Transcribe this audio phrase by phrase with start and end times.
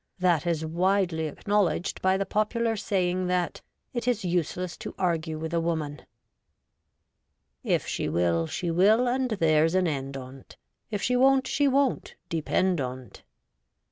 [0.17, 3.61] That is widely acknowledged by the popular saying that'
[3.93, 6.07] it is useless to argue with a woman
[7.63, 10.57] ''If she will, she will, and there's an end on't:
[10.89, 13.21] If she won't, she won't, depend on't.'